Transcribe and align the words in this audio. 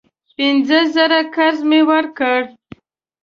پینځه 0.35 0.79
زره 0.93 1.19
قرض 1.35 1.59
مې 1.69 1.81
ورکړ. 1.89 2.39